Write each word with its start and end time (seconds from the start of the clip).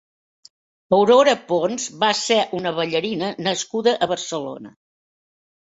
Aurora 0.97 1.35
Pons 1.51 1.85
va 2.05 2.09
ser 2.21 2.39
una 2.61 2.73
ballarina 2.81 3.31
nascuda 3.51 3.97
a 3.99 4.11
Barcelona. 4.17 4.77